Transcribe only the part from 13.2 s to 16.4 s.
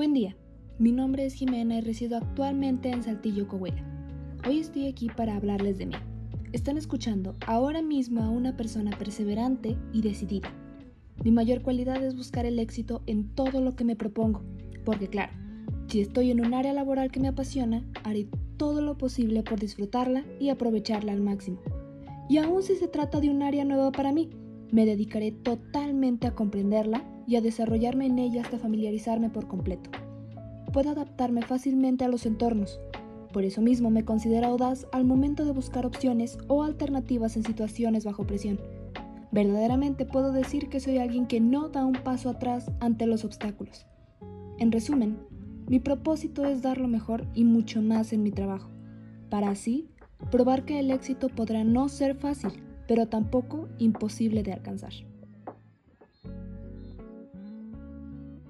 todo lo que me propongo, porque claro, si estoy en